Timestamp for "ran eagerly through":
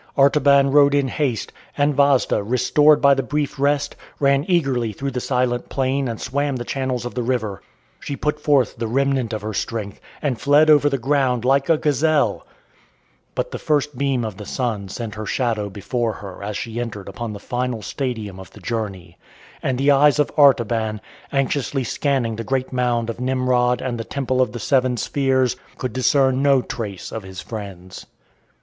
4.19-5.11